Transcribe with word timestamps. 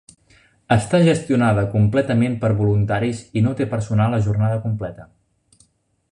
Està 0.75 1.01
gestionada 1.07 1.65
completament 1.73 2.39
per 2.45 2.51
voluntaris 2.61 3.21
i 3.41 3.43
no 3.49 3.53
té 3.59 3.67
personal 3.75 4.17
a 4.19 4.23
jornada 4.29 4.57
completa. 4.65 5.07